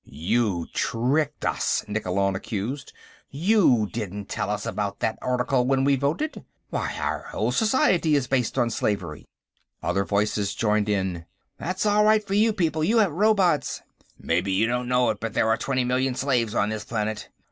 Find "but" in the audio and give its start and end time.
15.19-15.33